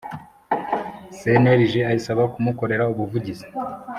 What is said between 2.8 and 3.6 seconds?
ubuvugizi